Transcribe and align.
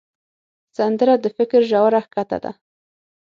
سندره 0.77 1.13
د 1.23 1.25
فکر 1.37 1.59
ژوره 1.69 1.99
ښکته 2.05 2.37
ده 2.43 2.51